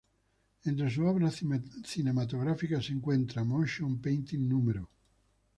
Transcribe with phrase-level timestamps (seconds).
[0.65, 1.43] Entre sus obras
[1.85, 4.87] cinematográficas se encuentra "Motion Painting No.